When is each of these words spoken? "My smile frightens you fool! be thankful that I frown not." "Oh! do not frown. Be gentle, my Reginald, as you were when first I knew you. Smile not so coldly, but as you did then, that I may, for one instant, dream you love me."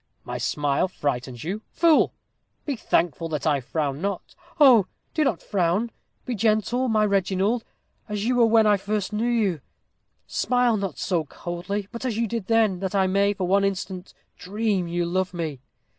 "My 0.23 0.39
smile 0.39 0.87
frightens 0.87 1.43
you 1.43 1.61
fool! 1.69 2.15
be 2.65 2.75
thankful 2.75 3.29
that 3.29 3.45
I 3.45 3.59
frown 3.59 4.01
not." 4.01 4.33
"Oh! 4.59 4.87
do 5.13 5.23
not 5.23 5.43
frown. 5.43 5.91
Be 6.25 6.33
gentle, 6.33 6.87
my 6.87 7.05
Reginald, 7.05 7.63
as 8.09 8.25
you 8.25 8.35
were 8.37 8.47
when 8.47 8.65
first 8.79 9.13
I 9.13 9.17
knew 9.17 9.29
you. 9.29 9.61
Smile 10.25 10.75
not 10.75 10.97
so 10.97 11.25
coldly, 11.25 11.87
but 11.91 12.03
as 12.03 12.17
you 12.17 12.25
did 12.27 12.47
then, 12.47 12.79
that 12.79 12.95
I 12.95 13.05
may, 13.05 13.33
for 13.35 13.45
one 13.45 13.63
instant, 13.63 14.15
dream 14.39 14.87
you 14.87 15.05
love 15.05 15.35
me." 15.35 15.59